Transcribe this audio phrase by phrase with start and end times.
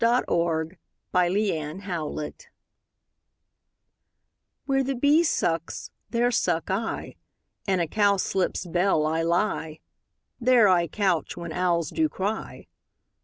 [0.01, 0.79] Fairy
[1.13, 2.33] Land iv
[4.65, 7.13] WHERE the bee sucks, there suck I:
[7.67, 9.79] In a cowslip's bell I lie;
[10.39, 12.65] There I couch when owls do cry.